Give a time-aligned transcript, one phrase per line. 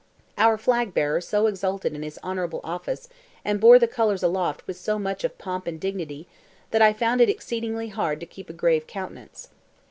[0.35, 3.07] Our flag bearer so exulted in his honourable office,
[3.45, 6.27] and bore the colours aloft with so much of pomp and dignity,
[6.71, 9.49] that I found it exceedingly hard to keep a grave countenance.